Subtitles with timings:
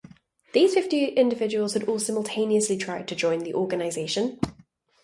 [0.53, 4.39] These fifty individuals had all simultaneously tried to join the organization.